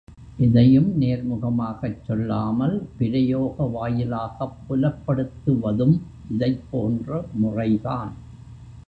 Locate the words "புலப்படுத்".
4.67-5.37